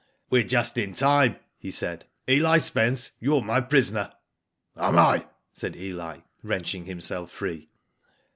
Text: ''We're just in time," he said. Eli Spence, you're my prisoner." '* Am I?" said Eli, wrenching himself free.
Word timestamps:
''We're 0.31 0.47
just 0.47 0.79
in 0.79 0.95
time," 0.95 1.35
he 1.59 1.69
said. 1.69 2.05
Eli 2.27 2.57
Spence, 2.57 3.11
you're 3.19 3.43
my 3.43 3.61
prisoner." 3.61 4.11
'* 4.47 4.75
Am 4.75 4.97
I?" 4.97 5.27
said 5.53 5.75
Eli, 5.75 6.21
wrenching 6.41 6.85
himself 6.85 7.29
free. 7.31 7.69